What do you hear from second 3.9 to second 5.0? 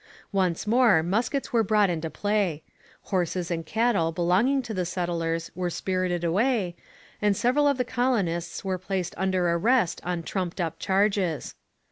belonging to the